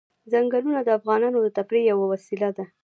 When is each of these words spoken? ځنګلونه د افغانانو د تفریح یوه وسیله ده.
ځنګلونه 0.31 0.79
د 0.83 0.89
افغانانو 0.99 1.37
د 1.41 1.47
تفریح 1.57 1.83
یوه 1.91 2.05
وسیله 2.13 2.49
ده. 2.57 2.65